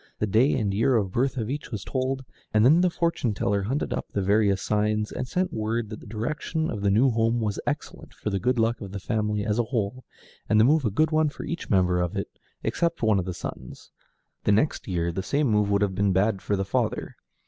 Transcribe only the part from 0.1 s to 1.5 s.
The day and year of birth of